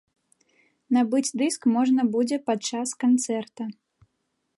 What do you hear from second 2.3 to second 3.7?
падчас канцэрта.